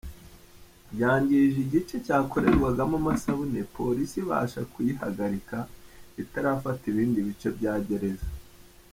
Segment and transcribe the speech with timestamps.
[1.01, 5.57] Yangije igice cyakorerwagamo amasabune, polisi ibasha kuyihagarika
[6.23, 8.29] itarafata ibindi bice bya Gereza.